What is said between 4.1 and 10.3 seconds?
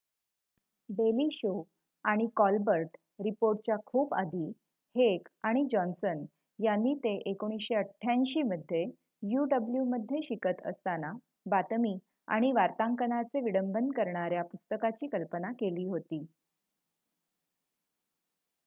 आधी हेक आणि जॉन्ससन यांनी ते १९८८ मध्ये uw मध्ये